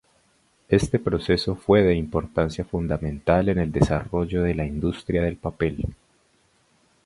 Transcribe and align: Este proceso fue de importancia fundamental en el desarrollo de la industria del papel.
Este 0.67 0.97
proceso 0.97 1.55
fue 1.55 1.83
de 1.83 1.93
importancia 1.93 2.65
fundamental 2.65 3.49
en 3.49 3.59
el 3.59 3.71
desarrollo 3.71 4.41
de 4.41 4.55
la 4.55 4.65
industria 4.65 5.21
del 5.21 5.37
papel. 5.37 5.85